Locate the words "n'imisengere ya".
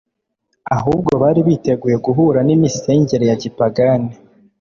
2.47-3.37